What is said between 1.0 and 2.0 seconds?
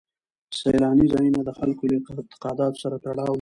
ځایونه د خلکو له